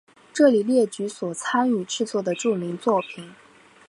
[0.33, 3.35] 这里列举所参与制作的著名作品。